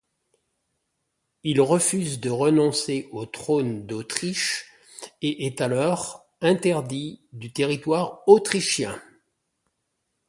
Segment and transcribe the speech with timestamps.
[1.43, 4.65] Il refuse de renoncer au trône d’Autriche
[5.21, 8.99] et est alors interdit du territoire autrichien.